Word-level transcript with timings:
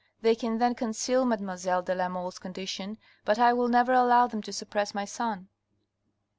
They 0.23 0.33
can 0.33 0.57
then 0.57 0.73
conceal 0.73 1.25
mademoiselle 1.25 1.83
de 1.83 1.93
la 1.93 2.09
Mole's 2.09 2.39
condition, 2.39 2.97
but 3.23 3.37
I 3.37 3.53
will 3.53 3.67
never 3.67 3.93
allow 3.93 4.25
them 4.25 4.41
to 4.41 4.51
suppress 4.51 4.95
my 4.95 5.05
son." 5.05 5.47